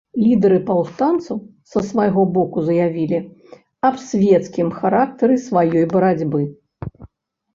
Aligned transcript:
Лідары 0.25 0.55
паўстанцаў, 0.67 1.37
са 1.71 1.79
свайго 1.89 2.23
боку, 2.37 2.63
заявілі 2.69 3.19
аб 3.89 3.95
свецкім 4.07 4.67
характары 4.79 5.35
сваёй 5.47 5.85
барацьбы. 5.95 6.41